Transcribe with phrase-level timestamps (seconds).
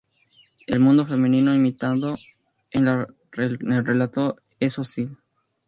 [0.65, 2.15] El mundo femenino imitado
[2.71, 3.07] en el
[3.83, 5.15] relato es hostil.